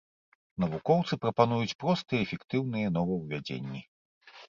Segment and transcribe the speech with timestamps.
[0.63, 3.89] Навукоўцы прапануюць простыя і эфектыўныя новаўвядзенні.